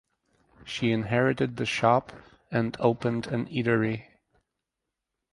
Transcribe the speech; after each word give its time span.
She 0.65 0.91
inherited 0.91 1.57
the 1.57 1.65
shop 1.67 2.11
and 2.49 2.75
opened 2.79 3.27
an 3.27 3.45
eatery. 3.49 4.07